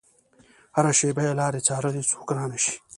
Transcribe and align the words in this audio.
هره 0.75 0.91
شېبه 0.99 1.21
يې 1.27 1.33
لارې 1.39 1.65
څارلې 1.67 2.01
چې 2.05 2.09
څوک 2.11 2.27
رانشي. 2.37 2.75